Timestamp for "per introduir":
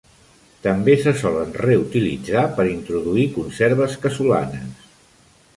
2.57-3.29